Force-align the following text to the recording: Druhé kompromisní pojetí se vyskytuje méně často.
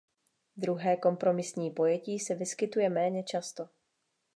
Druhé 0.57 0.97
kompromisní 0.97 1.71
pojetí 1.71 2.19
se 2.19 2.35
vyskytuje 2.35 2.89
méně 2.89 3.23
často. 3.23 3.69